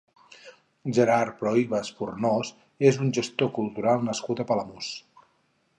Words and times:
Gerard 0.97 1.35
Prohias 1.41 1.91
Fornós 1.99 2.51
és 2.91 2.99
un 3.05 3.13
gestor 3.19 3.53
cultural 3.61 4.05
nascut 4.11 4.43
a 4.45 4.47
Palamós. 4.53 4.91